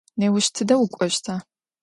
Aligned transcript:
Nêuş 0.19 0.45
tıde 0.55 0.75
vuk'oşta? 0.79 1.35